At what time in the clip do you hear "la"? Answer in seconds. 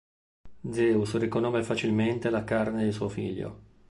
2.31-2.43